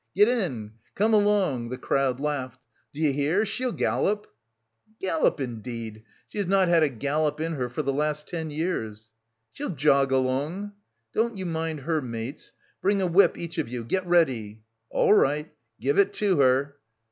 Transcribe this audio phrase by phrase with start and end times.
[0.15, 0.71] "Get in!
[0.95, 2.59] Come along!" The crowd laughed.
[2.91, 4.25] "D'you hear, she'll gallop!"
[4.99, 6.01] "Gallop indeed!
[6.27, 9.09] She has not had a gallop in her for the last ten years!"
[9.51, 10.71] "She'll jog along!"
[11.13, 12.51] "Don't you mind her, mates,
[12.81, 15.53] bring a whip each of you, get ready!" "All right!
[15.79, 16.77] Give it to her!"